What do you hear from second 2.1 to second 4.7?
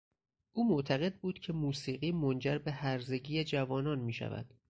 منجر به هرزگی جوانان میشود.